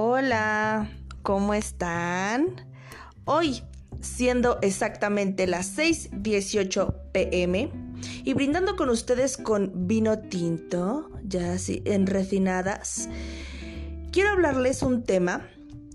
[0.00, 0.88] Hola,
[1.22, 2.54] ¿cómo están?
[3.24, 3.64] Hoy,
[4.00, 7.72] siendo exactamente las 6:18 pm
[8.22, 13.08] y brindando con ustedes con vino tinto, ya así en refinadas,
[14.12, 15.48] quiero hablarles un tema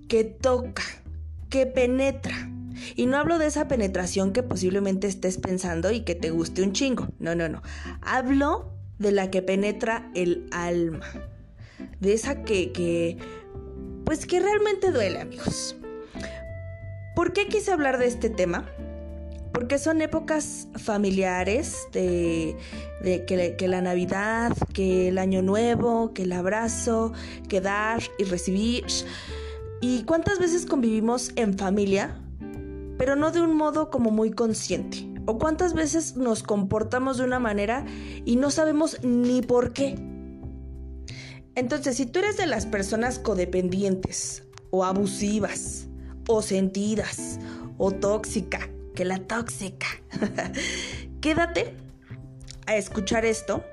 [0.09, 0.83] que toca,
[1.49, 2.51] que penetra.
[2.97, 6.73] Y no hablo de esa penetración que posiblemente estés pensando y que te guste un
[6.73, 7.07] chingo.
[7.19, 7.61] No, no, no.
[8.01, 11.05] Hablo de la que penetra el alma.
[12.01, 13.17] De esa que, que
[14.05, 15.75] pues que realmente duele, amigos.
[17.15, 18.65] ¿Por qué quise hablar de este tema?
[19.53, 22.57] Porque son épocas familiares de,
[23.03, 27.13] que, que, la Navidad, que el Año Nuevo, que el abrazo,
[27.47, 28.85] que dar y recibir.
[29.79, 32.19] ¿Y cuántas veces convivimos en familia,
[32.97, 35.07] pero no de un modo como muy consciente?
[35.25, 37.85] ¿O cuántas veces nos comportamos de una manera
[38.25, 40.12] y no sabemos ni por qué?
[41.55, 45.87] Entonces, si tú eres de las personas codependientes o abusivas
[46.27, 47.39] o sentidas
[47.77, 49.87] o tóxica, que la tóxica,
[51.21, 51.75] quédate
[52.65, 53.63] a escuchar esto,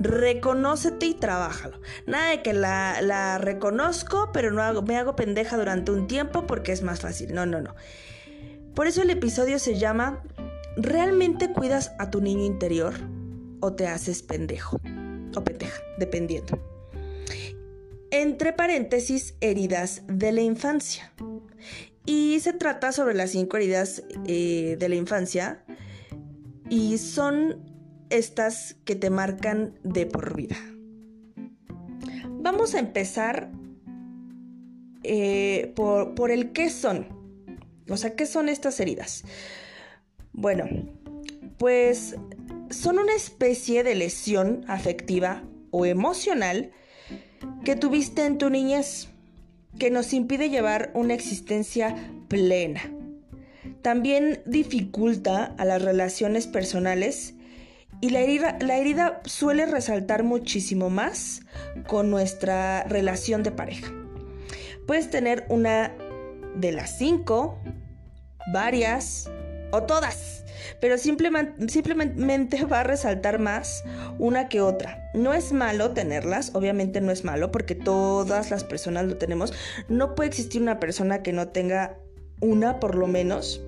[0.00, 1.80] reconócete y trabájalo.
[2.06, 6.82] Nada de que la, reconozco, pero no me hago pendeja durante un tiempo porque es
[6.82, 7.34] más fácil.
[7.34, 7.76] No, no, no.
[8.74, 10.22] Por eso el episodio se llama
[10.76, 12.94] ¿Realmente cuidas a tu niño interior
[13.60, 14.80] o te haces pendejo?
[15.36, 16.71] O pendeja, dependiendo
[18.10, 21.12] entre paréntesis, heridas de la infancia.
[22.04, 25.64] Y se trata sobre las cinco heridas eh, de la infancia
[26.68, 27.70] y son
[28.10, 30.56] estas que te marcan de por vida.
[32.28, 33.50] Vamos a empezar
[35.04, 37.08] eh, por, por el qué son.
[37.88, 39.24] O sea, ¿qué son estas heridas?
[40.32, 40.66] Bueno,
[41.56, 42.16] pues
[42.70, 46.72] son una especie de lesión afectiva o emocional
[47.64, 49.08] que tuviste en tu niñez,
[49.78, 51.94] que nos impide llevar una existencia
[52.28, 52.82] plena.
[53.82, 57.34] También dificulta a las relaciones personales
[58.00, 61.42] y la herida, la herida suele resaltar muchísimo más
[61.86, 63.92] con nuestra relación de pareja.
[64.86, 65.92] Puedes tener una
[66.56, 67.58] de las cinco,
[68.52, 69.30] varias
[69.70, 70.41] o todas
[70.80, 73.84] pero simplemente, simplemente va a resaltar más
[74.18, 75.10] una que otra.
[75.14, 79.52] No es malo tenerlas, obviamente no es malo porque todas las personas lo tenemos.
[79.88, 81.98] No puede existir una persona que no tenga
[82.40, 83.62] una por lo menos.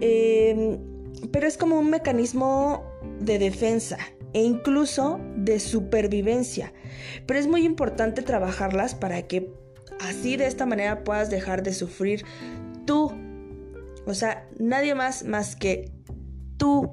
[0.00, 0.78] Em,
[1.30, 2.84] pero es como un mecanismo
[3.20, 3.98] de defensa
[4.32, 6.72] e incluso de supervivencia.
[7.26, 9.50] Pero es muy importante trabajarlas para que
[10.00, 12.24] así de esta manera puedas dejar de sufrir
[12.84, 13.12] tú
[14.06, 15.92] o sea, nadie más más que
[16.56, 16.92] tú.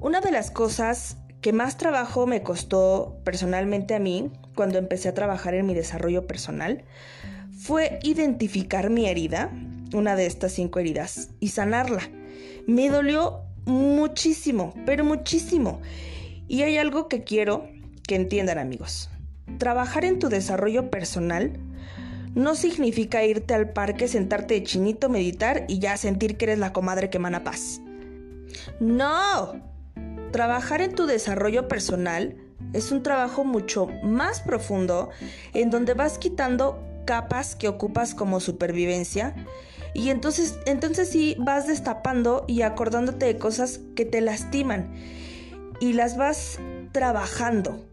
[0.00, 5.14] Una de las cosas que más trabajo me costó personalmente a mí cuando empecé a
[5.14, 6.84] trabajar en mi desarrollo personal
[7.58, 9.50] fue identificar mi herida,
[9.92, 12.02] una de estas cinco heridas, y sanarla.
[12.66, 15.80] Me dolió muchísimo, pero muchísimo.
[16.46, 17.68] Y hay algo que quiero
[18.06, 19.10] que entiendan amigos.
[19.58, 21.58] Trabajar en tu desarrollo personal
[22.38, 26.72] no significa irte al parque, sentarte de chinito, meditar y ya sentir que eres la
[26.72, 27.80] comadre que emana paz.
[28.78, 29.60] No.
[30.30, 32.36] Trabajar en tu desarrollo personal
[32.72, 35.10] es un trabajo mucho más profundo
[35.52, 39.34] en donde vas quitando capas que ocupas como supervivencia
[39.92, 44.92] y entonces entonces sí vas destapando y acordándote de cosas que te lastiman
[45.80, 46.60] y las vas
[46.92, 47.84] trabajando.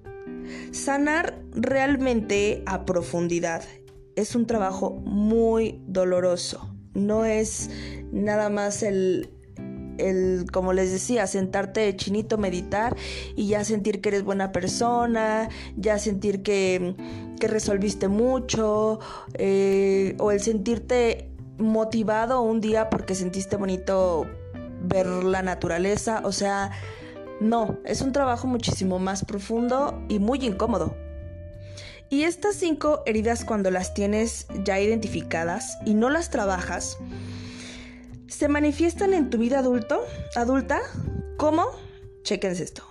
[0.71, 3.63] Sanar realmente a profundidad
[4.15, 6.69] es un trabajo muy doloroso.
[6.93, 7.69] No es
[8.11, 9.29] nada más el,
[9.97, 12.95] el, como les decía, sentarte de chinito, meditar
[13.35, 16.95] y ya sentir que eres buena persona, ya sentir que,
[17.39, 18.99] que resolviste mucho,
[19.33, 24.25] eh, o el sentirte motivado un día porque sentiste bonito
[24.81, 26.71] ver la naturaleza, o sea,
[27.39, 30.95] no, es un trabajo muchísimo más profundo y muy incómodo.
[32.09, 36.97] Y estas cinco heridas cuando las tienes ya identificadas y no las trabajas,
[38.27, 40.03] se manifiestan en tu vida adulto,
[40.35, 40.81] adulta
[41.37, 41.65] como,
[42.23, 42.83] chequense esto,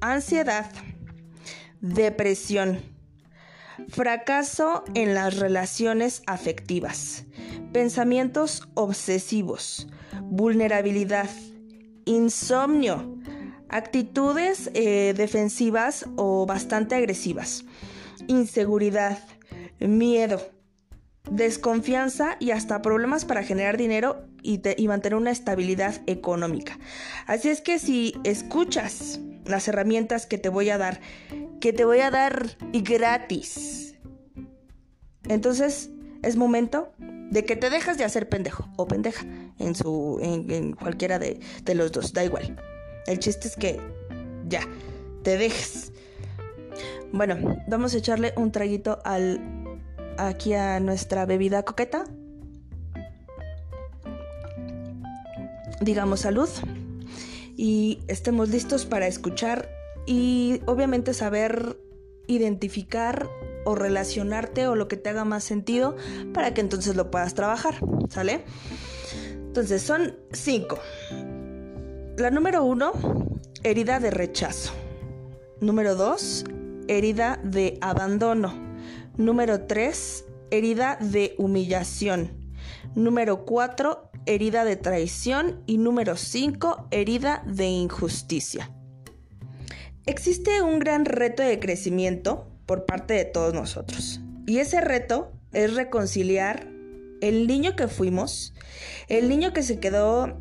[0.00, 0.70] ansiedad,
[1.80, 2.80] depresión,
[3.88, 7.24] fracaso en las relaciones afectivas,
[7.72, 9.86] pensamientos obsesivos,
[10.22, 11.30] vulnerabilidad,
[12.04, 13.16] insomnio,
[13.68, 17.64] actitudes eh, defensivas o bastante agresivas
[18.26, 19.18] inseguridad,
[19.80, 20.40] miedo,
[21.30, 26.78] desconfianza y hasta problemas para generar dinero y, mantener una estabilidad económica.
[27.26, 31.00] Así es que si escuchas las herramientas que te voy a dar,
[31.60, 33.94] que te voy a dar gratis,
[35.28, 35.90] Entonces
[36.22, 39.26] es momento de que te dejas de hacer pendejo o pendeja
[39.58, 42.56] en, su, en, cualquiera de, de los dos, da igual.
[43.06, 43.80] El chiste es que
[44.48, 44.60] ya,
[45.22, 45.92] te dejes.
[47.16, 49.40] Bueno, vamos a echarle un traguito al
[50.18, 52.04] aquí a nuestra bebida coqueta.
[55.80, 56.50] Digamos salud
[57.56, 59.70] y estemos listos para escuchar
[60.04, 61.78] y obviamente saber
[62.26, 63.26] identificar
[63.64, 65.96] o relacionarte o lo que te haga más sentido
[66.34, 67.76] para que entonces lo puedas trabajar,
[68.10, 68.44] ¿sale?
[69.32, 70.78] Entonces son cinco.
[72.18, 72.92] La número uno,
[73.62, 74.74] herida de rechazo.
[75.62, 76.44] Número dos,
[76.88, 78.54] herida de abandono.
[79.16, 82.30] Número tres, herida de humillación.
[82.94, 85.62] Número cuatro, herida de traición.
[85.66, 88.70] Y número cinco, herida de injusticia.
[90.06, 94.20] Existe un gran reto de crecimiento por parte de todos nosotros.
[94.46, 96.68] Y ese reto es reconciliar
[97.20, 98.54] el niño que fuimos,
[99.08, 100.38] el niño que se quedó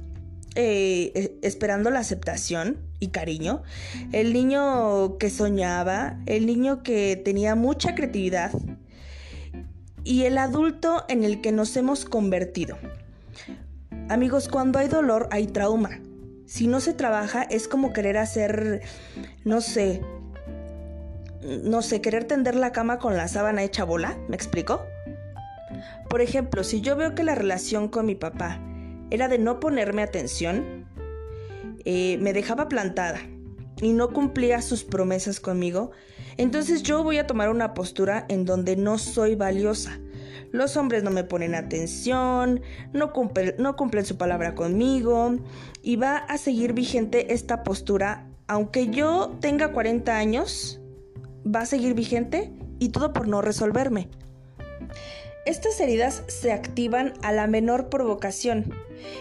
[0.56, 3.63] eh, esperando la aceptación y cariño,
[4.12, 8.51] el niño que soñaba, el niño que tenía mucha creatividad
[10.03, 12.77] y el adulto en el que nos hemos convertido.
[14.07, 16.00] Amigos, cuando hay dolor hay trauma.
[16.45, 18.83] Si no se trabaja es como querer hacer,
[19.44, 20.01] no sé,
[21.63, 24.86] no sé, querer tender la cama con la sábana hecha bola, ¿me explico?
[26.09, 28.59] Por ejemplo, si yo veo que la relación con mi papá
[29.09, 30.84] era de no ponerme atención,
[31.85, 33.19] eh, me dejaba plantada
[33.81, 35.91] y no cumplía sus promesas conmigo,
[36.37, 39.99] entonces yo voy a tomar una postura en donde no soy valiosa
[40.55, 42.61] los hombres no me ponen atención,
[42.93, 43.11] no
[43.57, 45.35] no cumplen su palabra conmigo
[45.83, 50.79] y va a seguir vigente esta postura, aunque yo tenga 40 años,
[51.45, 54.09] va a seguir vigente y todo por no resolverme.
[55.45, 58.74] Estas heridas se activan a la menor provocación.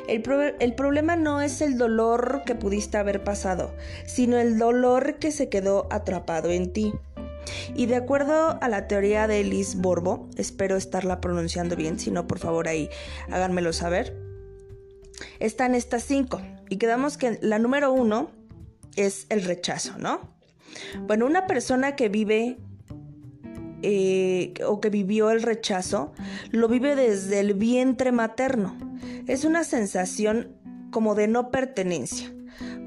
[0.08, 0.22] El,
[0.58, 3.74] el, problema no es el dolor que pudiste haber pasado,
[4.06, 6.94] sino el dolor que se quedó atrapado en ti.
[7.74, 12.26] Y de acuerdo a la teoría de Liz Borbo, espero estarla pronunciando bien, si no,
[12.26, 12.88] por favor ahí
[13.30, 14.16] háganmelo saber,
[15.40, 16.40] están estas cinco.
[16.70, 18.30] Y quedamos que la número uno
[18.96, 20.34] es el rechazo, ¿no?
[21.02, 22.56] Bueno, una persona que vive
[23.86, 26.12] eh, o que vivió el rechazo,
[26.50, 28.76] lo vive desde el vientre materno.
[29.26, 30.56] Es una sensación
[30.90, 32.32] como de no pertenencia.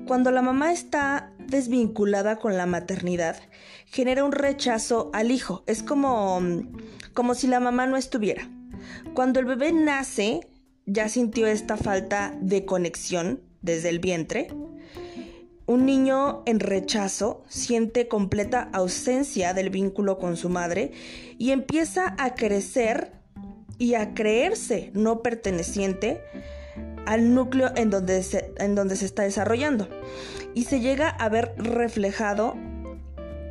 [0.08, 3.38] Cuando la mamá está desvinculada con la maternidad,
[3.86, 5.64] genera un rechazo al hijo.
[5.68, 6.42] Es como,
[7.14, 8.50] como si la mamá no estuviera.
[9.14, 10.42] Cuando el bebé nace,
[10.86, 14.48] ya sintió esta falta de conexión desde el vientre.
[15.68, 20.92] Un niño en rechazo siente completa ausencia del vínculo con su madre
[21.38, 23.12] y empieza a crecer
[23.78, 26.22] y a creerse no perteneciente
[27.06, 28.54] al núcleo en donde se,
[29.06, 29.90] está desarrollando.
[30.54, 32.56] Y se llega a ver reflejado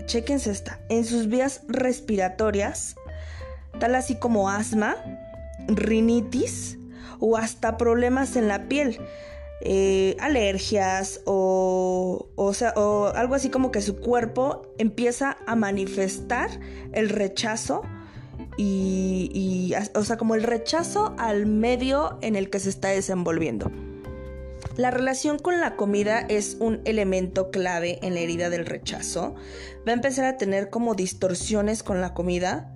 [0.07, 2.97] chequense esta, en sus vías respiratorias,
[3.79, 4.97] tal así como asma,
[5.69, 6.79] rinitis
[7.21, 9.01] o hasta problemas en la piel.
[9.63, 16.51] Eh, alergias o, o, algo así como que su cuerpo empieza a manifestar
[16.93, 17.83] el rechazo
[18.59, 23.71] y, y, o sea, como el rechazo al medio en el que se está desenvolviendo.
[24.77, 29.35] La relación con la comida es un elemento clave en la herida del rechazo.
[29.89, 32.76] Va a empezar a tener como distorsiones con la comida,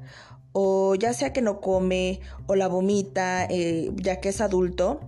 [0.52, 5.00] o ya sea que no come o la vomita eh, ya que es adulto.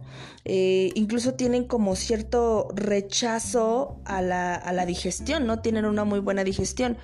[0.44, 5.60] Eh, incluso tienen como cierto rechazo a la, a la digestión, ¿no?
[5.60, 6.96] Tienen una muy buena digestión.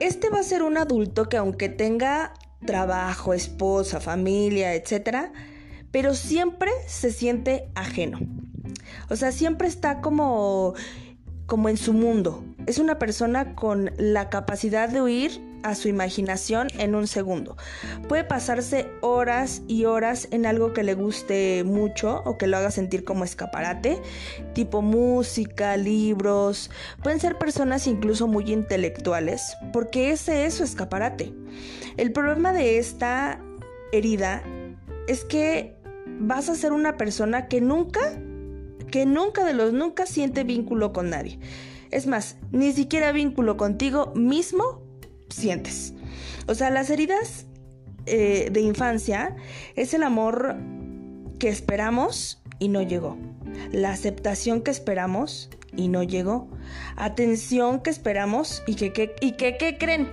[0.00, 2.34] Este va a ser un adulto que aunque tenga
[2.64, 5.30] trabajo, esposa, familia, etc.,
[5.90, 8.20] pero siempre se siente ajeno.
[9.08, 10.74] O sea, siempre está como,
[11.46, 12.44] como en su mundo.
[12.66, 17.56] Es una persona con la capacidad de huir a su imaginación en un segundo.
[18.08, 22.70] Puede pasarse horas y horas en algo que le guste mucho o que lo haga
[22.70, 24.00] sentir como escaparate,
[24.54, 26.70] tipo música, libros.
[27.02, 31.32] Pueden ser personas incluso muy intelectuales, porque ese es su escaparate.
[31.96, 33.40] El problema de esta
[33.92, 34.42] herida
[35.06, 35.76] es que
[36.20, 38.00] vas a ser una persona que nunca
[38.90, 41.38] que nunca de los nunca siente vínculo con nadie.
[41.90, 44.87] Es más, ni siquiera vínculo contigo mismo
[45.28, 45.94] sientes.
[46.46, 47.46] O sea, las heridas
[48.06, 49.36] eh, de infancia
[49.76, 50.56] es el amor
[51.38, 53.16] que esperamos y no llegó.
[53.72, 56.48] La aceptación que esperamos y no llegó.
[56.96, 60.08] Atención que esperamos y que, y que ¿qué creen?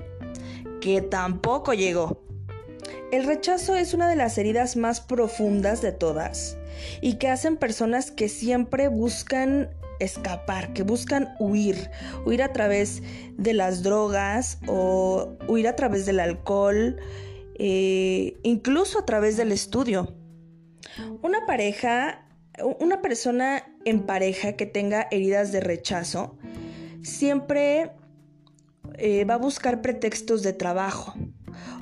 [0.81, 2.21] Que tampoco llegó.
[3.11, 6.57] El rechazo es una de las heridas más profundas de todas
[7.01, 9.69] y que hacen personas que siempre buscan
[9.99, 11.89] escapar, que buscan huir,
[12.25, 13.01] huir a través
[13.37, 16.97] de las drogas o huir a través del alcohol,
[17.57, 20.13] eh, incluso a través del estudio.
[21.21, 22.27] Una pareja,
[22.79, 26.37] una persona en pareja que tenga heridas de rechazo,
[27.01, 27.91] siempre
[28.95, 31.13] eh, va a buscar pretextos de trabajo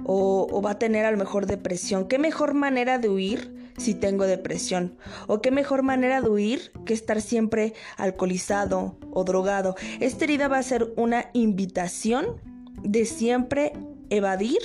[0.05, 2.08] o, o va a tener a lo mejor depresión.
[2.08, 3.62] ¿Qué mejor manera de huir?
[3.77, 4.97] Si tengo depresión.
[5.27, 9.75] O qué mejor manera de huir que estar siempre alcoholizado o drogado.
[9.99, 12.41] Esta herida va a ser una invitación
[12.83, 13.73] de siempre
[14.09, 14.59] evadir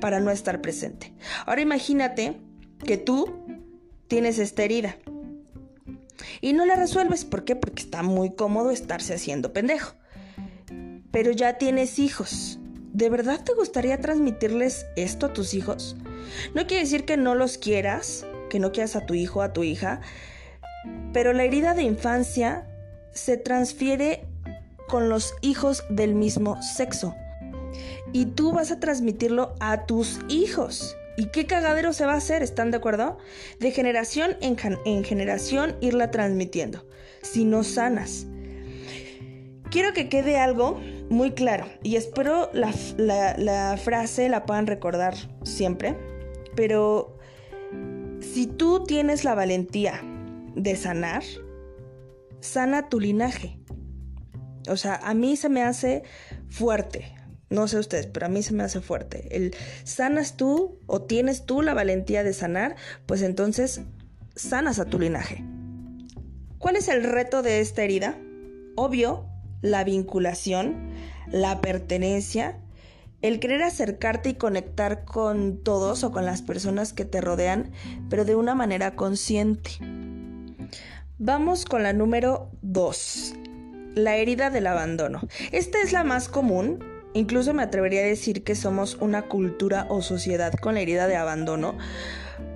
[0.00, 1.12] para no estar presente.
[1.46, 2.40] Ahora imagínate
[2.84, 3.34] que tú
[4.08, 4.96] tienes esta herida
[6.40, 7.24] y no la resuelves.
[7.24, 7.56] ¿Por qué?
[7.56, 9.94] Porque está muy cómodo estarse haciendo pendejo.
[11.10, 12.58] Pero ya tienes hijos.
[12.92, 15.96] ¿De verdad te gustaría transmitirles esto a tus hijos?
[16.54, 19.52] No quiere decir que no los quieras, que no quieras a tu hijo o a
[19.52, 20.00] tu hija,
[21.12, 22.66] pero la herida de infancia
[23.12, 24.24] se transfiere
[24.88, 27.14] con los hijos del mismo sexo.
[28.12, 30.96] Y tú vas a transmitirlo a tus hijos.
[31.16, 32.42] ¿Y qué cagadero se va a hacer?
[32.42, 33.18] ¿Están de acuerdo?
[33.60, 36.86] De generación en, generación irla transmitiendo.
[37.22, 38.26] Si no sanas.
[39.70, 45.98] Quiero que quede algo muy claro y espero la, frase la puedan recordar siempre.
[46.54, 47.18] Pero
[48.20, 50.00] si tú tienes la valentía
[50.54, 51.22] de sanar,
[52.40, 53.58] sana tu linaje.
[54.68, 56.04] O sea, a mí se me hace
[56.48, 57.12] fuerte.
[57.48, 59.36] No sé ustedes, pero a mí se me hace fuerte.
[59.36, 62.76] El sanas tú o tienes tú la valentía de sanar,
[63.06, 63.82] pues entonces
[64.36, 65.44] sanas a tu linaje.
[66.58, 68.16] ¿Cuál es el reto de esta herida?
[68.76, 69.29] Obvio,
[69.62, 70.90] la vinculación,
[71.28, 72.58] la pertenencia
[73.22, 77.70] el querer acercarte y conectar con todos o con las personas que te rodean,
[78.08, 79.72] pero de una manera consciente.
[81.18, 83.34] Vamos con la número 2,
[83.94, 85.20] la herida del abandono.
[85.52, 90.00] Esta es la más común, incluso me atrevería a decir que somos una cultura o
[90.00, 91.76] sociedad con la herida de abandono,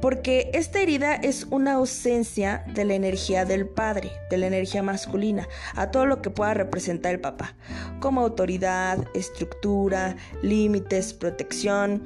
[0.01, 5.49] porque esta herida es una ausencia de la energía del padre, de la energía masculina,
[5.75, 7.57] a todo lo que pueda representar el papá,
[8.01, 12.03] como autoridad, estructura, límites, protección.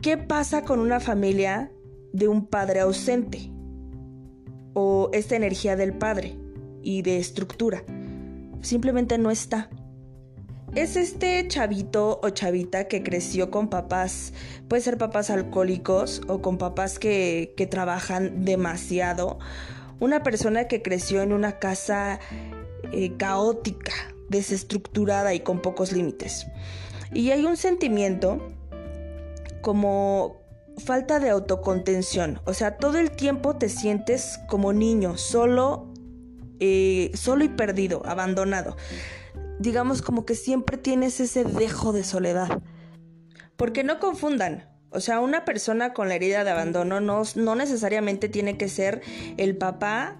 [0.00, 1.72] ¿Qué pasa con una familia
[2.12, 3.50] de un padre ausente?
[4.74, 6.36] O esta energía del padre
[6.82, 7.82] y de estructura.
[8.62, 9.68] Simplemente no está.
[10.74, 14.32] Es este chavito o chavita que creció con papás,
[14.68, 19.40] puede ser papás alcohólicos o con papás que, trabajan demasiado.
[19.98, 22.20] Una persona que creció en una casa
[22.92, 23.92] eh, caótica,
[24.28, 26.46] desestructurada y con pocos límites.
[27.12, 28.48] Y hay un sentimiento
[29.62, 30.40] como
[30.78, 32.40] falta de autocontención.
[32.44, 35.92] O sea, todo el tiempo te sientes como niño, solo,
[36.60, 38.76] eh, solo y perdido, abandonado
[39.60, 42.62] digamos como que siempre tienes ese dejo de soledad.
[43.56, 48.28] Porque no confundan, o sea, una persona con la herida de abandono no, no necesariamente
[48.28, 49.02] tiene que ser
[49.36, 50.16] el papá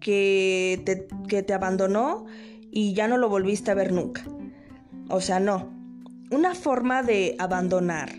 [0.00, 2.26] que te, que te abandonó
[2.70, 4.24] y ya no lo volviste a ver nunca.
[5.08, 5.72] O sea, no.
[6.30, 8.10] Una forma de abandonar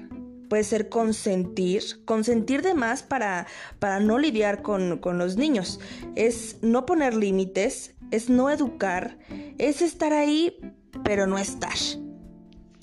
[0.49, 3.45] puede ser consentir, consentir de más para,
[3.79, 5.79] para no lidiar con, con los niños.
[6.15, 9.17] Es no poner límites, es no educar,
[9.57, 10.57] es estar ahí,
[11.03, 11.73] pero no estar.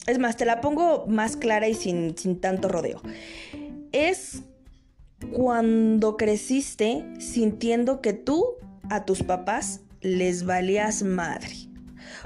[0.06, 3.02] Es más, te la pongo más clara y sin, sin tanto rodeo.
[3.92, 4.42] Es
[5.32, 8.56] cuando creciste sintiendo que tú
[8.90, 11.54] a tus papás les valías madre.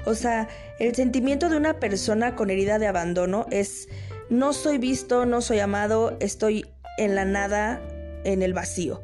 [0.05, 0.47] O sea,
[0.79, 3.87] el sentimiento de una persona con herida de abandono es
[4.29, 6.65] no soy visto, no soy amado, estoy
[6.97, 7.81] en la nada,
[8.23, 9.01] en el vacío.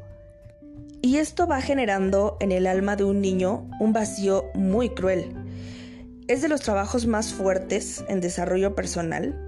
[1.01, 5.33] Y esto va generando en el alma de un niño un vacío muy cruel.
[6.27, 9.39] Es de los trabajos más fuertes en desarrollo personal.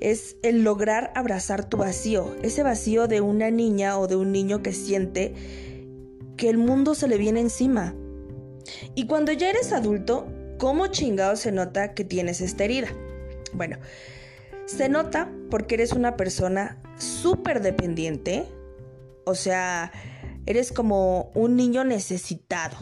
[0.00, 4.62] Es el lograr abrazar tu vacío, ese vacío de una niña o de un niño
[4.62, 5.34] que siente
[6.36, 7.94] que el mundo se le viene encima.
[8.96, 10.26] Y cuando ya eres adulto,
[10.58, 12.88] ¿cómo chingado se nota que tienes esta herida?
[13.52, 13.78] Bueno,
[14.66, 18.46] se nota porque eres una persona súper dependiente,
[19.24, 19.92] o sea,
[20.46, 22.76] Eres como un niño necesitado.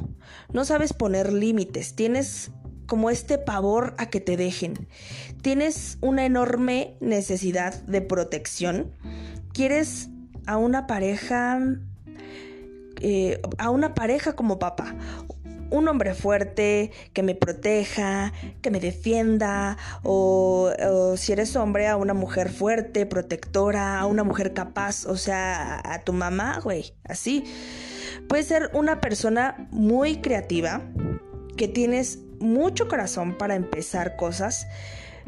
[0.52, 1.94] No sabes poner límites.
[1.94, 2.50] Tienes
[2.86, 4.88] como este pavor a que te dejen.
[5.42, 8.92] Tienes una enorme necesidad de protección.
[9.52, 10.08] Quieres
[10.46, 11.60] a una pareja,
[13.00, 14.96] eh, a una pareja como papá.
[15.70, 20.70] Un hombre fuerte, que me proteja, que me defienda, o,
[21.16, 26.02] si eres hombre, a una mujer fuerte, protectora, a una mujer capaz, o sea, a
[26.02, 27.44] tu mamá, güey, así.
[28.28, 30.82] Puedes ser una persona muy creativa,
[31.56, 34.66] que tienes mucho corazón para empezar cosas,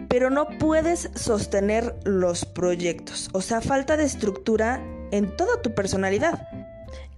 [0.09, 6.49] pero no puedes sostener los proyectos, o sea, falta de estructura en toda tu personalidad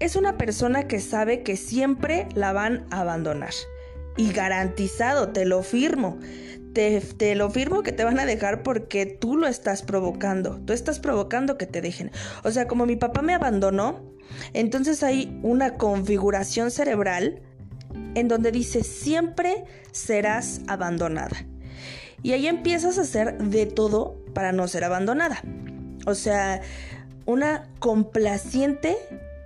[0.01, 3.53] es una persona que sabe que siempre la van a abandonar.
[4.17, 6.19] Y garantizado, te lo firmo.
[6.73, 10.61] Te, lo firmo que te van a dejar porque tú lo estás provocando.
[10.65, 12.11] Tú estás provocando que te dejen.
[12.43, 14.01] O sea, como mi papá me abandonó,
[14.53, 17.41] entonces hay una configuración cerebral
[18.17, 21.47] en donde dice siempre serás abandonada.
[22.25, 25.43] Y ahí empiezas a hacer de todo para no ser abandonada.
[26.07, 26.61] O sea,
[27.27, 28.97] una complaciente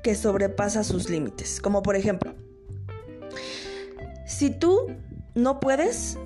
[0.02, 1.60] que sobrepasa sus límites.
[1.60, 2.34] Como por ejemplo,
[4.26, 4.86] si tú
[5.34, 6.18] no puedes,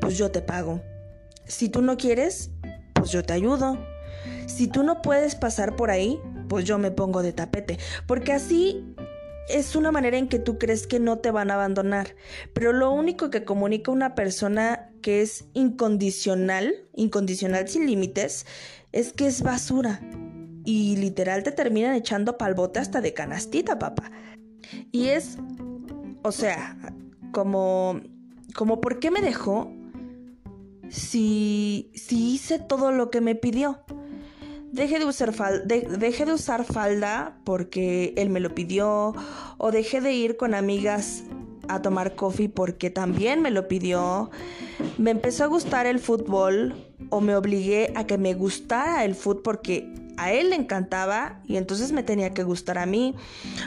[0.00, 0.82] pues yo te pago.
[1.44, 2.50] Si tú no quieres,
[2.94, 3.78] pues yo te ayudo.
[4.46, 7.78] Si tú no puedes pasar por ahí, pues yo me pongo de tapete.
[8.06, 8.84] Porque así
[9.48, 12.16] es una manera en que tú crees que no te van a abandonar.
[12.52, 18.46] Pero lo único que comunica una persona que es incondicional, incondicional sin límites,
[18.92, 20.00] es que es basura
[20.66, 24.10] y literal te terminan echando palbote hasta de canastita, papá.
[24.90, 25.38] Y es,
[26.22, 26.76] o sea,
[27.30, 28.00] como,
[28.54, 29.72] como, ¿por qué me dejó
[30.88, 33.78] si, si hice todo lo que me pidió?
[34.72, 35.32] Deje de, usar
[35.66, 39.14] de usar falda porque él me lo pidió,
[39.58, 41.22] o dejé de ir con amigas
[41.68, 44.30] a tomar coffee porque también me lo pidió.
[44.98, 46.74] Me empezó a gustar el fútbol
[47.10, 51.56] o me obligué a que me gustara el fútbol porque a él le encantaba y
[51.56, 53.14] entonces me tenía que gustar a mí.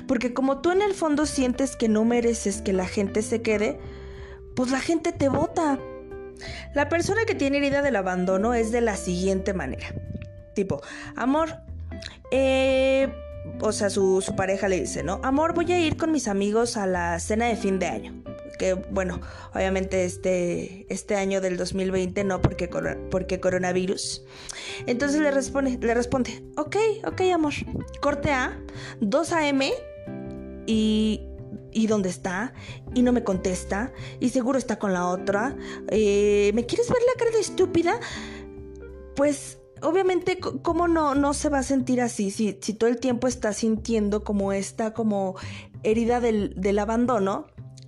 [0.08, 3.80] Porque como tú en el fondo sientes que no mereces que la gente se quede,
[4.56, 5.80] pues la gente te vota.
[6.74, 9.88] La persona que tiene herida del abandono es de la siguiente manera.
[10.56, 10.82] Tipo,
[11.16, 11.58] amor,
[12.32, 13.12] eh,
[13.62, 15.20] o sea, su, su pareja le dice, ¿no?
[15.24, 18.29] Amor, voy a ir con mis amigos a la cena de fin de año
[18.60, 19.20] que bueno,
[19.56, 22.70] obviamente este, este año del 2020 no porque,
[23.10, 24.24] porque coronavirus.
[24.86, 26.76] Entonces le responde, le responde, ok,
[27.08, 27.54] ok amor,
[28.02, 28.62] corte A,
[29.02, 29.62] 2 AM
[30.68, 31.26] y...
[31.72, 32.54] ¿Y dónde está?
[32.96, 33.94] Y no me contesta.
[34.20, 35.56] Y seguro está con la otra.
[35.90, 38.00] Eh, ¿Me quieres ver la cara de estúpida?
[39.16, 43.28] Pues obviamente, ¿cómo no, no se va a sentir así si, si todo el tiempo
[43.28, 45.36] está sintiendo como esta como
[45.84, 47.46] herida del, del abandono?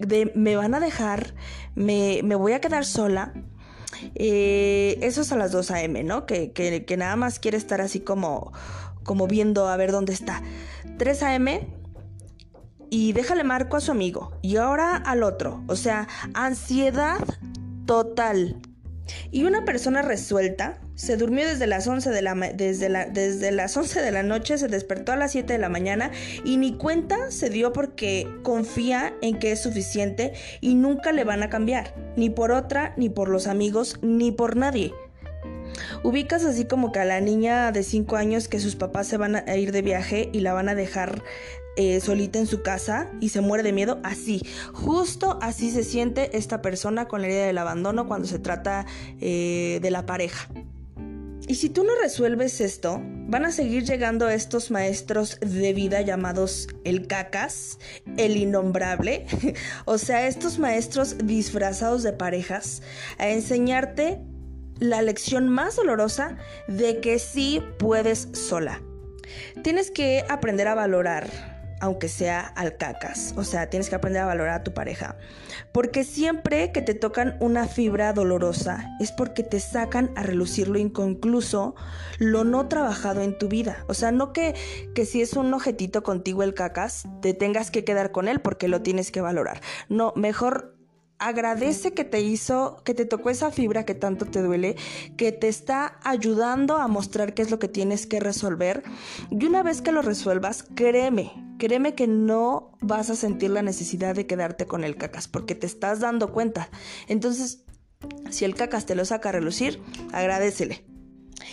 [0.07, 1.33] De me van a dejar,
[1.75, 3.33] me, voy a quedar sola.
[4.15, 6.25] Eh, eso es a las 2 a.m., ¿no?
[6.25, 8.51] Que, que, nada más quiere estar así como,
[9.03, 10.41] como viendo a ver dónde está.
[10.97, 11.67] 3 a.m.
[12.89, 14.37] y déjale marco a su amigo.
[14.41, 15.63] Y ahora al otro.
[15.67, 17.19] O sea, ansiedad
[17.85, 18.61] total.
[19.31, 24.03] Y una persona resuelta se durmió desde las 11 de la, desde, desde las 11
[24.03, 26.11] de la noche, se despertó a las 7 de la mañana
[26.45, 31.41] y ni cuenta se dio porque confía en que es suficiente y nunca le van
[31.41, 34.93] a cambiar, ni por otra, ni por los amigos, ni por nadie.
[36.03, 39.37] Ubicas así como que a la niña de 5 años que sus papás se van
[39.37, 41.23] a ir de viaje y la van a dejar
[41.77, 46.37] eh, solita en su casa y se muere de miedo, así, justo así se siente
[46.37, 48.85] esta persona con la herida del abandono cuando se trata
[49.19, 50.47] eh, de la pareja.
[51.51, 56.69] Y si tú no resuelves esto, van a seguir llegando estos maestros de vida llamados
[56.85, 57.77] el cacas,
[58.15, 59.25] el innombrable,
[59.83, 62.81] o sea, estos maestros disfrazados de parejas,
[63.17, 64.21] a enseñarte
[64.79, 66.37] la lección más dolorosa
[66.69, 68.81] de que sí puedes sola.
[69.61, 73.33] Tienes que aprender a valorar aunque sea al cacas.
[73.35, 75.17] O sea, tienes que aprender a valorar a tu pareja.
[75.73, 80.77] Porque siempre que te tocan una fibra dolorosa es porque te sacan a relucir lo
[80.77, 81.75] inconcluso,
[82.19, 83.83] lo no trabajado en tu vida.
[83.87, 84.55] O sea, no que,
[84.93, 88.67] que si es un objetito contigo el cacas, te tengas que quedar con él porque
[88.67, 89.61] lo tienes que valorar.
[89.89, 90.70] No, mejor
[91.21, 94.75] agradece que te hizo, que te tocó esa fibra que tanto te duele,
[95.17, 98.83] que te está ayudando a mostrar qué es lo que tienes que resolver.
[99.29, 104.15] Y una vez que lo resuelvas, créeme, créeme que no vas a sentir la necesidad
[104.15, 106.69] de quedarte con el cacas, porque te estás dando cuenta.
[107.07, 107.65] Entonces,
[108.31, 109.79] si el cacas te lo saca a relucir,
[110.11, 110.83] agradecele.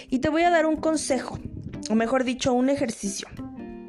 [0.09, 1.39] Y te voy a dar un consejo,
[1.91, 3.29] o mejor dicho, un ejercicio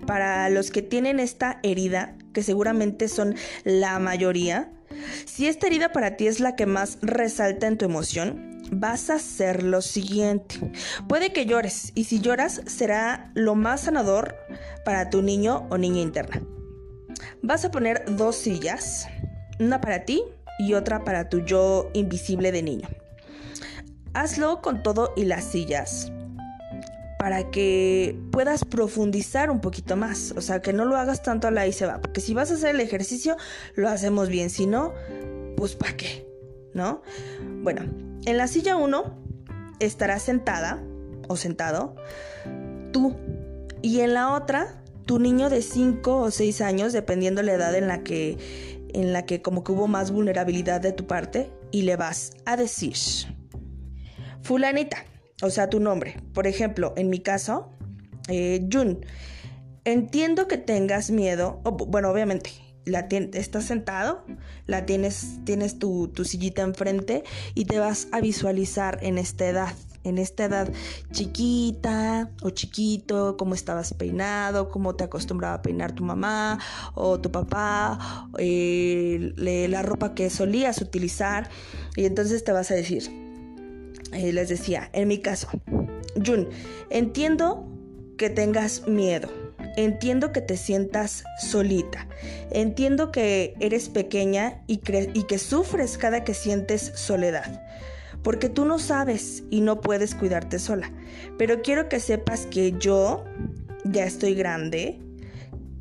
[0.05, 4.73] para los que tienen esta herida, que seguramente son la mayoría,
[5.25, 9.15] si esta herida para ti es la que más resalta en tu emoción, vas a
[9.15, 10.71] hacer lo siguiente.
[11.07, 14.35] Puede que llores y si lloras será lo más sanador
[14.85, 16.41] para tu niño o niña interna.
[17.41, 19.07] Vas a poner dos sillas,
[19.59, 20.23] Una para ti
[20.57, 22.87] y otra para tu yo invisible de niño.
[24.13, 26.11] Hazlo con todo y las sillas
[27.19, 30.33] para que puedas profundizar un poquito más.
[30.37, 31.99] O sea, que no lo hagas tanto a la y se va.
[31.99, 33.35] Porque si vas a hacer el ejercicio,
[33.75, 34.49] lo hacemos bien.
[34.49, 34.93] Si no,
[35.57, 36.25] pues ¿para qué?
[36.73, 37.01] ¿No?
[37.61, 37.81] Bueno,
[38.25, 39.17] en la silla 1
[39.81, 40.81] estarás sentada
[41.27, 41.97] o sentado
[42.93, 43.17] tú.
[43.81, 47.89] Y en la otra, tu niño de 5 o 6 años, dependiendo la edad en
[47.89, 48.37] la que
[48.93, 52.55] en la que como que hubo más vulnerabilidad de tu parte y le vas a
[52.55, 52.95] decir
[54.41, 55.03] fulanita,
[55.41, 56.17] o sea, tu nombre.
[56.33, 57.71] Por ejemplo, en mi caso,
[58.27, 59.05] eh, Jun,
[59.85, 62.51] entiendo que tengas miedo, bueno, obviamente,
[62.85, 64.25] la estás sentado,
[64.65, 67.23] la tienes, tienes tu, sillita enfrente
[67.55, 69.73] y te vas a visualizar en esta edad
[70.05, 70.71] en esta edad
[71.11, 76.57] chiquita o chiquito, cómo estabas peinado, cómo te acostumbraba a peinar tu mamá
[76.95, 81.49] o tu papá, eh, la ropa que solías utilizar.
[81.97, 83.28] Y entonces te vas a decir,
[84.13, 85.49] eh, les decía, en mi caso,
[86.25, 86.49] Jun,
[86.89, 87.67] entiendo
[88.17, 89.29] que tengas miedo.
[89.77, 92.07] Entiendo que te sientas solita.
[92.51, 94.81] Entiendo que eres pequeña y,
[95.13, 97.61] y que sufres cada que sientes soledad
[98.23, 100.91] porque tú no sabes y no puedes cuidarte sola.
[101.37, 103.23] Pero quiero que sepas que yo
[103.85, 104.99] ya estoy grande,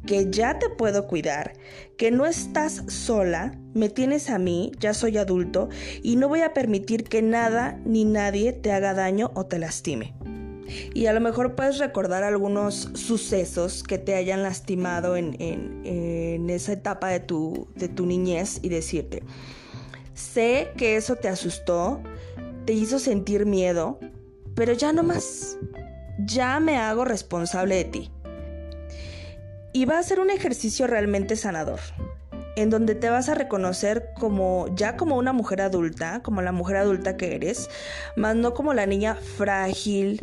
[0.07, 1.53] que ya te puedo cuidar,
[1.97, 5.69] que no estás sola, me tienes a mí, ya soy adulto
[6.03, 10.15] y no voy a permitir que nada ni nadie te haga daño o te lastime.
[10.95, 17.09] Y a lo mejor puedes recordar algunos sucesos que te hayan lastimado en, esa etapa
[17.09, 19.23] de tu, de tu niñez y decirte,
[20.15, 22.03] sé que eso te asustó,
[22.65, 23.99] te hizo sentir miedo,
[24.55, 25.59] pero ya no más.
[26.27, 28.11] Ya me hago responsable de ti.
[29.73, 31.81] Y va a ser un ejercicio realmente sanador,
[32.57, 36.77] en donde te vas a reconocer como ya como una mujer adulta, como la mujer
[36.77, 37.69] adulta que eres,
[38.17, 40.21] más no como la niña frágil,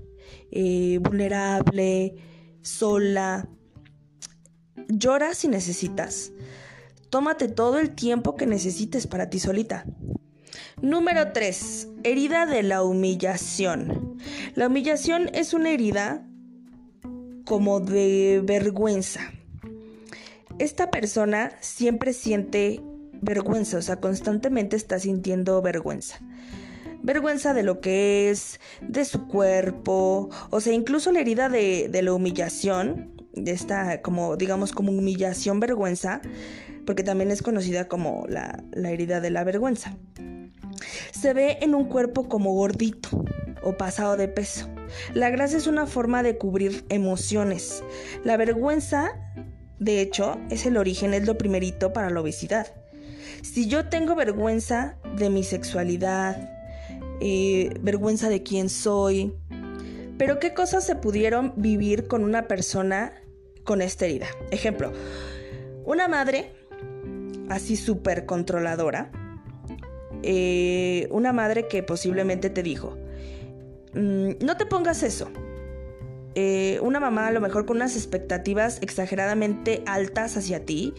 [0.51, 2.15] eh, vulnerable,
[2.61, 3.47] sola.
[4.87, 6.31] Llora si necesitas.
[7.09, 9.85] Tómate todo el tiempo que necesites para ti solita.
[10.81, 11.87] Número 3.
[12.03, 14.17] Herida de la humillación.
[14.55, 16.27] La humillación es una herida
[17.45, 19.21] como de vergüenza.
[20.57, 22.81] Esta persona siempre siente
[23.21, 26.19] vergüenza, o sea, constantemente está sintiendo vergüenza.
[27.03, 32.13] Vergüenza de lo que es, de su cuerpo, o sea, incluso la herida de, la
[32.13, 36.21] humillación, de esta como, digamos, como humillación vergüenza,
[36.85, 39.97] porque también es conocida como la, la herida de la vergüenza.
[41.11, 43.25] Se ve en un cuerpo como gordito
[43.61, 44.69] o pasado de peso.
[45.13, 47.83] La grasa es una forma de cubrir emociones.
[48.23, 49.11] La vergüenza,
[49.79, 52.67] de hecho, es el origen, es lo primerito para la obesidad.
[53.41, 56.49] Si yo tengo vergüenza de mi sexualidad,
[57.21, 59.33] eh, vergüenza de quién soy,
[60.17, 63.13] pero qué cosas se pudieron vivir con una persona
[63.63, 64.27] con esta herida.
[64.51, 64.93] Ejemplo,
[65.85, 66.51] una madre
[67.49, 69.11] así súper controladora,
[70.23, 72.97] eh, una madre que posiblemente te dijo,
[73.93, 75.29] mm, no te pongas eso.
[76.35, 80.93] Eh, una mamá a lo mejor con unas expectativas exageradamente altas hacia ti,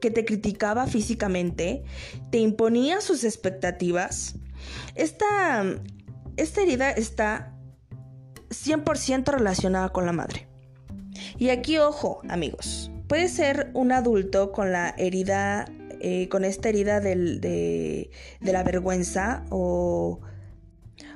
[0.00, 1.84] que te criticaba físicamente,
[2.30, 4.34] te imponía sus expectativas.
[4.94, 5.64] Esta,
[6.36, 7.54] esta herida está
[8.50, 10.48] 100% relacionada con la madre.
[11.38, 15.66] Y aquí ojo, amigos, puede ser un adulto con la herida
[16.00, 20.20] eh, con esta herida de, la vergüenza o,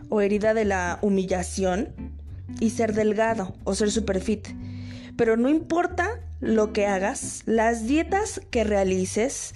[0.09, 2.19] o herida de la humillación
[2.59, 4.49] y ser delgado o ser super fit.
[5.17, 9.55] Pero no importa lo que hagas, las dietas que realices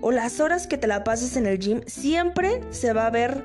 [0.00, 3.44] o las horas que te la pases en el gym, siempre se va a ver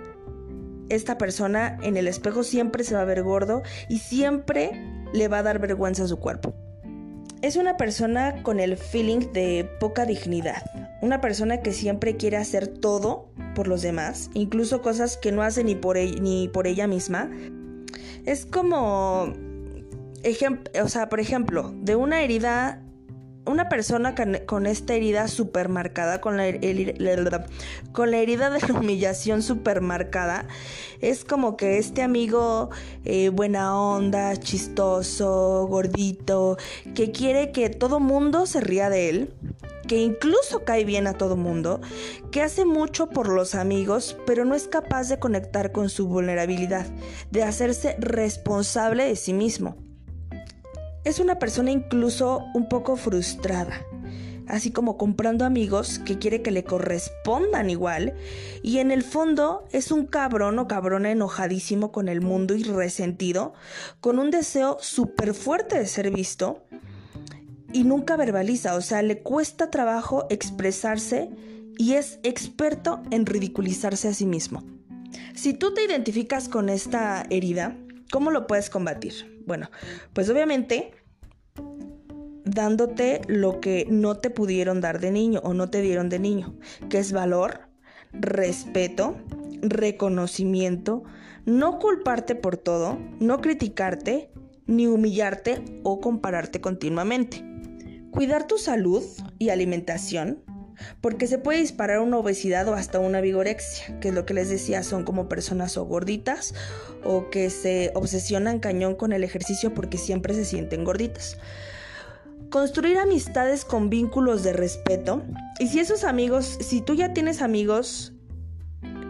[0.89, 4.71] esta persona en el espejo, siempre se va a ver gordo y siempre
[5.13, 6.53] le va a dar vergüenza a su cuerpo.
[7.41, 10.63] Es una persona con el feeling de poca dignidad,
[11.01, 15.63] una persona que siempre quiere hacer todo por los demás, incluso cosas que no hace
[15.63, 17.29] ni por, ni por ella misma.
[18.25, 19.33] Es como,
[20.83, 22.83] o sea, por ejemplo, de una herida
[23.45, 26.45] una persona con, esta herida supermarcada, con la,
[27.91, 30.47] con la herida de la humillación supermarcada,
[31.01, 32.69] es como que este amigo
[33.05, 36.57] eh, buena onda, chistoso, gordito,
[36.93, 39.33] que quiere que todo mundo se ría de él,
[39.87, 41.81] que incluso cae bien a todo mundo,
[42.31, 46.85] que hace mucho por los amigos, pero no es capaz de conectar con su vulnerabilidad,
[47.31, 49.88] de hacerse responsable de sí mismo.
[51.05, 53.81] Es una persona incluso un poco frustrada.
[54.49, 58.15] así como comprando amigos que quiere que le correspondan igual,
[58.63, 63.53] y en el fondo es un cabrón o cabrona enojadísimo con el mundo y resentido,
[64.01, 66.63] con un deseo súper fuerte de ser visto,
[67.71, 71.29] y nunca verbaliza, o sea, le cuesta trabajo expresarse
[71.77, 74.63] y es experto en ridiculizarse a sí mismo.
[75.35, 77.77] Si tú te identificas con esta herida,
[78.11, 79.43] ¿cómo lo puedes combatir?
[79.45, 79.69] Bueno,
[80.13, 80.91] pues obviamente
[82.45, 86.55] dándote lo que no te pudieron dar de niño o no te dieron de niño,
[86.89, 87.69] que es valor,
[88.11, 89.17] respeto,
[89.61, 91.03] reconocimiento,
[91.45, 94.31] no culparte por todo, no criticarte,
[94.65, 97.43] ni humillarte o compararte continuamente.
[98.11, 99.03] Cuidar tu salud
[99.37, 100.43] y alimentación,
[101.01, 104.49] porque se puede disparar una obesidad o hasta una vigorexia, que es lo que les
[104.49, 106.53] decía, son como personas o gorditas
[107.03, 111.37] o que se obsesionan cañón con el ejercicio porque siempre se sienten gorditas.
[112.49, 115.21] Construir amistades con vínculos de respeto.
[115.59, 118.13] Y si esos amigos, si tú ya tienes amigos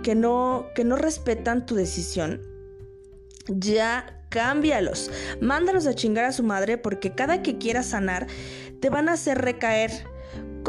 [0.03, 2.41] que no, que no respetan tu decisión,
[3.47, 5.11] ya cámbialos.
[5.41, 8.27] Mándalos a chingar a su madre porque cada que quieras sanar
[8.79, 9.91] te van a hacer recaer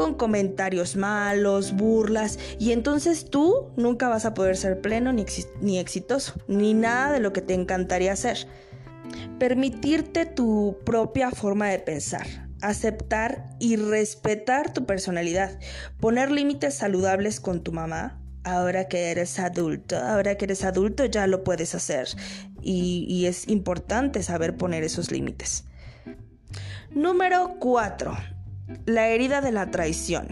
[0.01, 5.25] con comentarios malos, burlas, y entonces tú nunca vas a poder ser pleno ni,
[5.61, 8.47] ni exitoso, ni nada de lo que te encantaría hacer.
[9.37, 15.59] Permitirte tu propia forma de pensar, aceptar y respetar tu personalidad,
[15.99, 18.17] poner límites saludables con tu mamá.
[18.43, 22.07] Ahora que eres adulto, ahora que eres adulto ya lo puedes hacer
[22.59, 25.65] y, y es importante saber poner esos límites.
[26.89, 28.40] Número 4
[28.85, 30.27] la herida de la traición.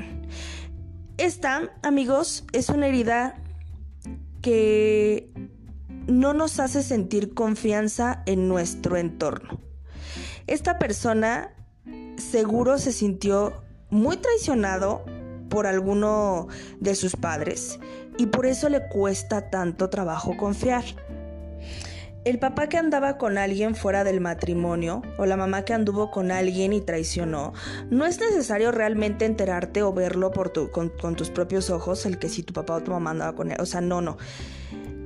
[1.17, 3.36] Esta, amigos, es una herida
[4.41, 5.32] que
[6.08, 9.60] no nos hace sentir confianza en nuestro entorno.
[10.47, 11.54] Esta persona
[12.17, 13.54] seguro se sintió
[13.89, 15.04] muy traicionado
[15.49, 16.47] por alguno
[16.80, 17.80] de sus padres
[18.17, 20.84] y por eso le cuesta tanto trabajo confiar.
[22.25, 26.32] El papá que andaba con alguien fuera del matrimonio o la mamá que anduvo con
[26.32, 27.53] alguien y traicionó,
[27.89, 32.27] no es necesario realmente enterarte o verlo por con, con, tus propios ojos, el que
[32.27, 33.58] si tu papá o tu mamá andaba con él.
[33.62, 34.17] O sea, no, no.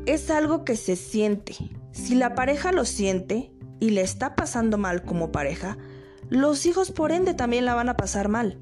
[0.08, 1.56] Es algo que se siente.
[1.92, 5.78] Si la pareja lo siente y le está pasando mal como pareja,
[6.30, 8.58] los hijos por ende también la van a pasar mal.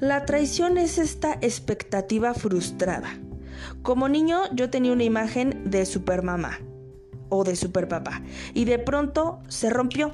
[0.00, 3.16] La traición es esta expectativa frustrada.
[3.82, 6.58] Como niño yo tenía una imagen de supermamá
[7.36, 8.22] o de superpapá.
[8.54, 10.12] Y de pronto se rompió.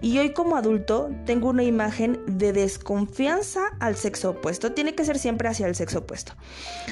[0.00, 4.72] Y hoy como adulto tengo una imagen de desconfianza al sexo opuesto.
[4.72, 6.32] Tiene que ser siempre hacia el sexo opuesto.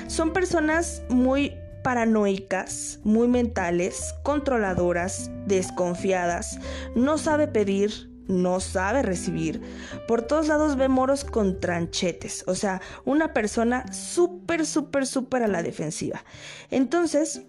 [0.06, 1.52] Son personas muy
[1.86, 6.58] paranoicas, muy mentales, controladoras, desconfiadas,
[6.96, 9.62] no sabe pedir, no sabe recibir.
[10.08, 15.46] Por todos lados ve moros con tranchetes, o sea, una persona súper, súper, súper a
[15.46, 16.24] la defensiva.
[16.72, 17.42] Entonces,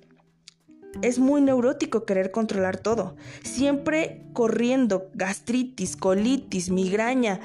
[1.02, 7.40] es muy neurótico querer controlar todo, siempre corriendo, gastritis, colitis, migraña.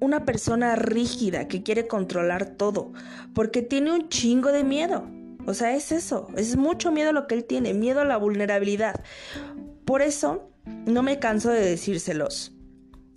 [0.00, 2.92] Una persona rígida que quiere controlar todo,
[3.34, 5.04] porque tiene un chingo de miedo.
[5.46, 9.02] O sea, es eso, es mucho miedo lo que él tiene, miedo a la vulnerabilidad.
[9.84, 10.50] Por eso,
[10.86, 12.52] no me canso de decírselos.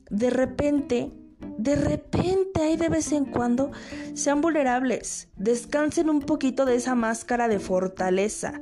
[0.10, 1.12] De repente,
[1.58, 3.72] de repente, ahí de vez en cuando,
[4.13, 8.62] sean vulnerables, descansen un poquito de esa máscara de fortaleza.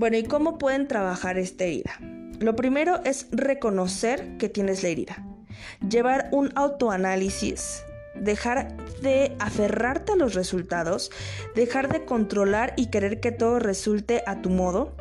[0.00, 1.98] Bueno, ¿y cómo pueden trabajar esta herida?
[2.38, 5.22] Lo primero es reconocer que tienes la herida,
[5.86, 7.84] llevar un autoanálisis,
[8.14, 11.10] dejar de aferrarte a los resultados,
[11.54, 14.96] dejar de controlar y querer que todo resulte a tu modo,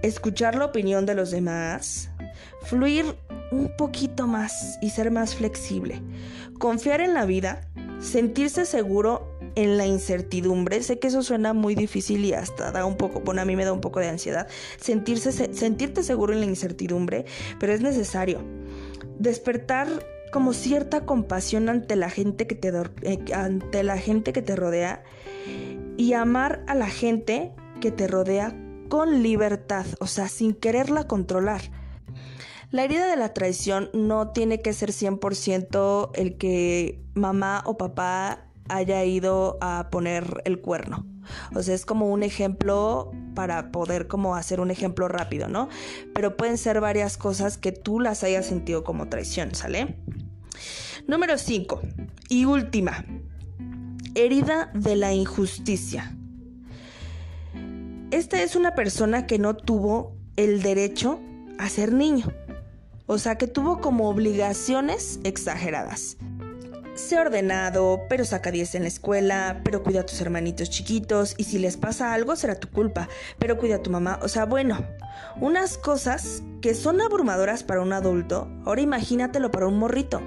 [0.00, 2.08] escuchar la opinión de los demás,
[2.62, 3.04] fluir
[3.54, 6.02] un poquito más y ser más flexible,
[6.58, 7.68] confiar en la vida,
[8.00, 10.82] sentirse seguro en la incertidumbre.
[10.82, 13.64] Sé que eso suena muy difícil y hasta da un poco, bueno, a mí me
[13.64, 14.48] da un poco de ansiedad.
[14.78, 17.24] Sentirse, sentirte seguro en la incertidumbre,
[17.60, 18.40] pero es necesario.
[19.18, 19.88] Despertar
[20.32, 25.04] como cierta compasión ante la gente que te, eh, ante la gente que te rodea
[25.96, 31.83] y amar a la gente que te rodea con libertad, o sea, sin quererla controlar.
[32.74, 38.48] La herida de la traición no tiene que ser 100% el que mamá o papá
[38.68, 41.06] haya ido a poner el cuerno.
[41.54, 45.68] O sea, es como un ejemplo para poder como hacer un ejemplo rápido, ¿no?
[46.16, 49.96] Pero pueden ser varias cosas que tú las hayas sentido como traición, ¿sale?
[51.06, 51.80] Número 5.
[52.28, 53.04] Y última.
[54.16, 56.16] Herida de la injusticia.
[58.10, 61.20] Esta es una persona que no tuvo el derecho
[61.56, 62.32] a ser niño.
[63.06, 66.16] O sea, que tuvo como obligaciones exageradas
[66.94, 71.42] Sé ordenado, pero saca 10 en la escuela, pero cuida a tus hermanitos chiquitos y
[71.42, 73.08] si les pasa algo será tu culpa,
[73.40, 74.20] pero cuida a tu mamá.
[74.22, 74.78] O sea, bueno,
[75.40, 80.22] unas cosas que son abrumadoras para un adulto, ahora imagínatelo para un morrito.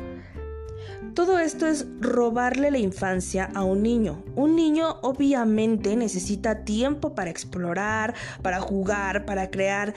[1.18, 4.24] Todo esto es robarle la infancia a un niño.
[4.36, 9.96] Un niño obviamente necesita tiempo para explorar, para jugar, para crear.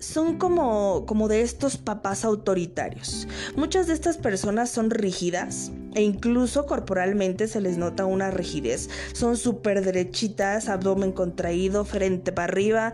[0.00, 3.26] Son como, como de estos papás autoritarios.
[3.56, 8.90] Muchas de estas personas son rígidas e incluso corporalmente se les nota una rigidez.
[9.14, 12.92] Son súper derechitas, abdomen contraído, frente para arriba.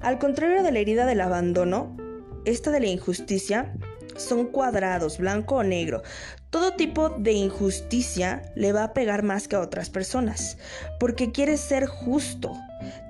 [0.00, 1.96] Al contrario de la herida del abandono,
[2.44, 3.76] esta de la injusticia
[4.16, 6.02] son cuadrados, blanco o negro.
[6.50, 10.58] Todo tipo de injusticia le va a pegar más que a otras personas,
[10.98, 12.52] porque quiere ser justo.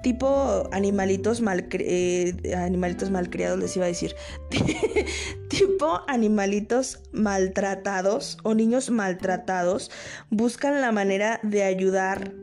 [0.02, 4.14] Tipo animalitos, mal eh, animalitos malcriados, les iba a decir.
[5.48, 9.90] tipo animalitos maltratados o niños maltratados
[10.28, 12.34] buscan la manera de ayudar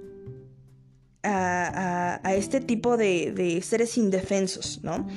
[1.23, 5.07] a, este tipo de, de, seres indefensos, ¿no?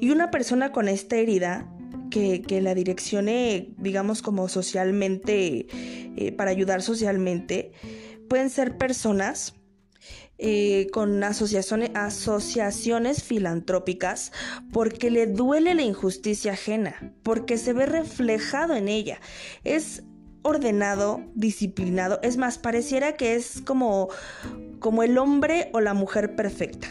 [0.00, 1.68] Y una persona con esta herida
[2.10, 5.66] que, la direccione, digamos, como socialmente,
[6.16, 7.72] eh, para ayudar socialmente,
[8.28, 9.54] pueden ser personas
[10.38, 14.32] eh, con asociaciones, asociaciones filantrópicas
[14.72, 19.20] porque le duele la injusticia ajena, porque se ve reflejado en ella.
[19.64, 20.02] Es
[20.42, 24.08] ordenado, disciplinado, es más, pareciera que es como,
[24.78, 26.88] como el hombre o la mujer perfecta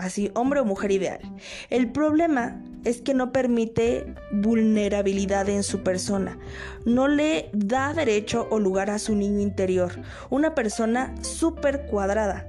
[0.00, 1.20] así hombre o mujer ideal.
[1.68, 6.38] El problema es que no permite vulnerabilidad en su persona,
[6.84, 9.92] no le da derecho o lugar a su niño interior,
[10.30, 12.46] una persona súper cuadrada.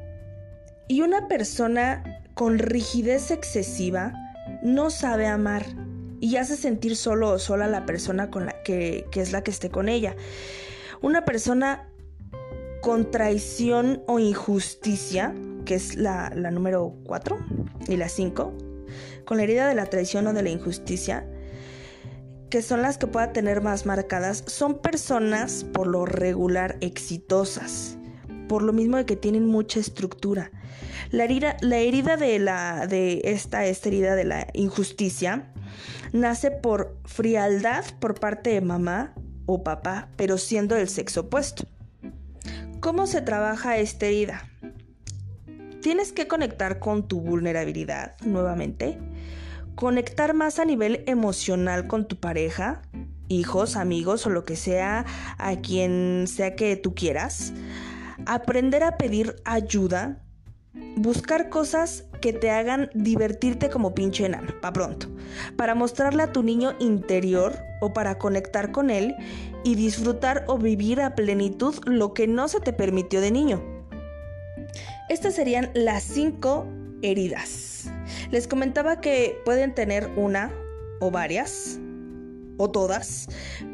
[0.87, 4.13] Y una persona con rigidez excesiva
[4.61, 5.65] no sabe amar
[6.19, 9.41] y hace sentir solo o sola a la persona con la que, que es la
[9.41, 10.15] que esté con ella.
[11.01, 11.87] Una persona
[12.81, 15.33] con traición o injusticia
[15.65, 17.37] que es la, número 4
[17.87, 18.53] y la 5,
[19.25, 21.25] con la herida de la traición o de la injusticia,
[22.49, 27.97] que son las que pueda tener más marcadas, son personas por lo regular exitosas,
[28.49, 30.51] por lo mismo de que tienen mucha estructura.
[31.11, 35.51] La herida, la herida de, la, de esta, esta herida de la injusticia
[36.11, 39.13] nace por frialdad por parte de mamá
[39.45, 41.65] o papá, pero siendo del sexo opuesto.
[42.81, 44.49] ¿Cómo se trabaja esta herida?
[45.81, 48.99] Tienes que conectar con tu vulnerabilidad nuevamente,
[49.73, 52.83] conectar más a nivel emocional con tu pareja,
[53.29, 55.05] hijos, amigos o lo que sea,
[55.39, 57.53] a quien sea que tú quieras,
[58.27, 60.21] aprender a pedir ayuda,
[60.97, 65.07] buscar cosas que te hagan divertirte como pinche enano, pa' pronto,
[65.55, 69.15] para mostrarle a tu niño interior o para conectar con él
[69.63, 73.70] y disfrutar o vivir a plenitud lo que no se te permitió de niño.
[75.11, 76.65] Estas serían las cinco
[77.01, 77.91] heridas.
[78.31, 80.53] Les comentaba que pueden tener una
[81.01, 81.81] o varias
[82.55, 83.27] o todas,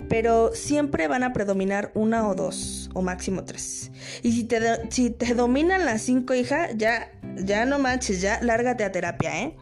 [0.10, 3.92] pero siempre van a predominar una o dos o máximo tres.
[4.24, 9.44] Y si te, dominan las cinco, hija, ya, ya no manches, ya lárgate a terapia,
[9.44, 9.56] ¿eh?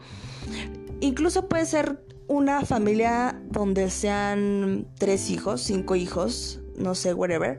[1.00, 7.58] Incluso puede ser una familia donde sean tres hijos, cinco hijos, no sé, whatever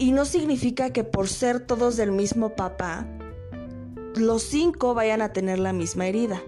[0.00, 3.06] y no significa que por ser todos del mismo papá,
[4.16, 6.42] los cinco vayan a tener la misma herida.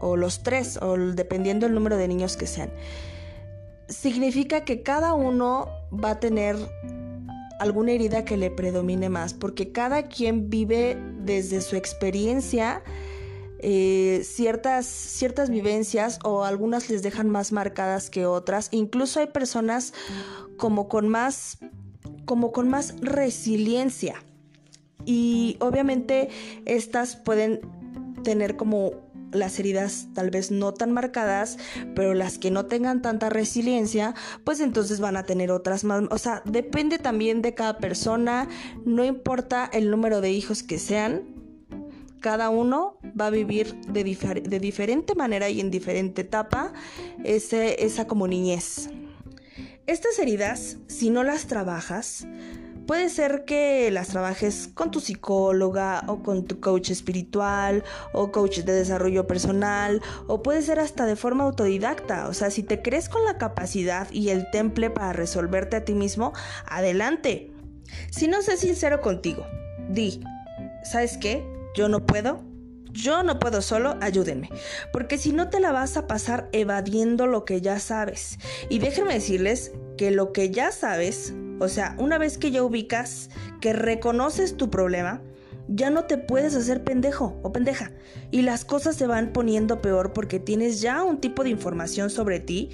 [0.00, 2.70] O los tres, o dependiendo del número de niños que sean.
[3.88, 6.56] Significa que cada uno va a tener
[7.58, 12.82] alguna herida que le predomine más, porque cada quien vive desde su experiencia
[13.60, 18.68] eh, ciertas, ciertas vivencias o algunas les dejan más marcadas que otras.
[18.72, 19.94] Incluso hay personas
[20.58, 21.56] como con más
[22.24, 24.16] como con más resiliencia.
[25.04, 26.28] Y obviamente
[26.64, 27.60] estas pueden
[28.22, 31.58] tener como las heridas tal vez no tan marcadas,
[31.94, 36.04] pero las que no tengan tanta resiliencia, pues entonces van a tener otras más.
[36.10, 38.48] O sea, depende también de cada persona,
[38.84, 41.22] no importa el número de hijos que sean,
[42.20, 46.72] cada uno va a vivir de, diferente manera y en diferente etapa
[47.22, 48.88] ese, esa como niñez.
[49.86, 52.26] Estas heridas, si no las trabajas,
[52.86, 58.60] puede ser que las trabajes con tu psicóloga o con tu coach espiritual o coach
[58.60, 62.28] de desarrollo personal o puede ser hasta de forma autodidacta.
[62.28, 65.92] O sea, si te crees con la capacidad y el temple para resolverte a ti
[65.92, 66.32] mismo,
[66.64, 67.52] adelante.
[68.10, 69.44] Si no sé sincero contigo,
[69.90, 70.20] di,
[70.82, 71.46] ¿sabes qué?
[71.76, 72.42] Yo no puedo,
[72.94, 74.48] yo no puedo solo, ayúdenme.
[74.92, 78.38] Porque si no te la vas a pasar evadiendo lo que ya sabes.
[78.70, 83.30] Y déjenme decirles que lo que ya sabes O sea, una vez que ya ubicas,
[83.60, 85.22] que reconoces tu problema,
[85.68, 87.92] ya no te puedes hacer pendejo o pendeja.
[88.30, 92.40] Y las cosas se van poniendo peor porque tienes ya un tipo de información sobre
[92.40, 92.70] ti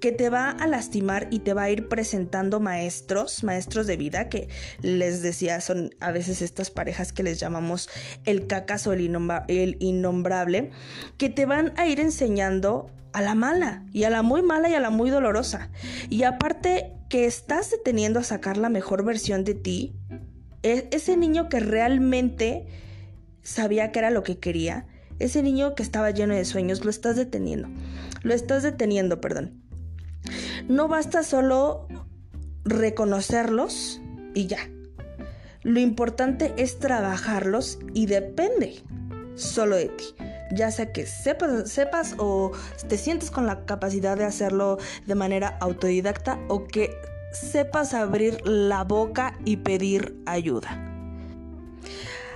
[0.00, 4.28] que te va a lastimar y te va a ir presentando maestros, maestros de vida,
[4.28, 4.48] que
[4.80, 7.88] les decía, son a veces estas parejas que les llamamos
[8.24, 9.10] el cacas o el,
[9.48, 10.70] el innombrable,
[11.16, 14.74] que te van a ir enseñando a la mala y a la muy mala y
[14.74, 15.70] a la muy dolorosa.
[16.08, 19.94] Y aparte que estás deteniendo a sacar la mejor versión de ti,
[20.62, 22.66] e, ese niño que realmente
[23.42, 24.86] sabía que era lo que quería,
[25.18, 27.68] ese niño que estaba lleno de sueños, lo estás deteniendo.
[28.22, 29.67] Lo estás deteniendo, perdón.
[30.66, 31.86] No basta solo
[32.64, 34.00] reconocerlos
[34.34, 34.68] y ya.
[35.62, 38.82] Lo importante es trabajarlos y depende
[39.34, 40.04] solo de ti.
[40.52, 42.52] Ya sea que sepas, sepas o
[42.88, 46.90] te sientes con la capacidad de hacerlo de manera autodidacta o que
[47.32, 50.84] sepas abrir la boca y pedir ayuda.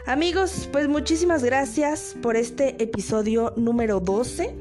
[0.07, 4.55] Amigos, pues muchísimas gracias por este episodio número 12.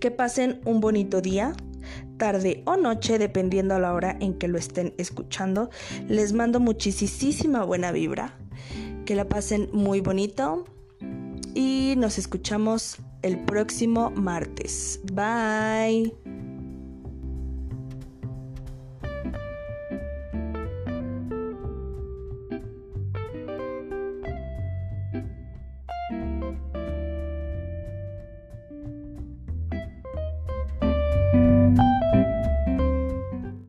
[0.00, 1.52] Que pasen un bonito día,
[2.16, 5.70] tarde o noche, dependiendo a la hora en que lo estén escuchando.
[6.08, 8.36] Les mando muchísima buena vibra.
[9.04, 10.64] Que la pasen muy bonito.
[11.54, 15.00] Y nos escuchamos el próximo martes.
[15.12, 16.45] Bye.